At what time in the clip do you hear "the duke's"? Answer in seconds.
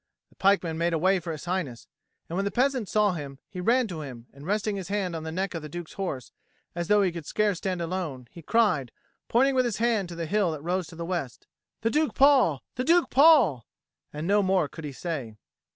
5.61-5.93